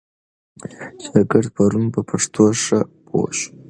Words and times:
شاګرد 1.03 1.49
پرون 1.55 1.85
په 1.93 2.01
پښتو 2.09 2.43
ښه 2.63 2.79
پوه 3.07 3.29
سو. 3.39 3.49